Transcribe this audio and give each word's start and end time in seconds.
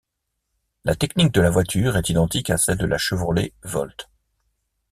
La 0.83 0.95
technique 0.95 1.31
de 1.31 1.41
la 1.41 1.51
voiture 1.51 1.95
est 1.95 2.09
identique 2.09 2.49
à 2.49 2.57
celle 2.57 2.79
de 2.79 2.87
la 2.87 2.97
Chevrolet 2.97 3.53
Volt. 3.61 4.09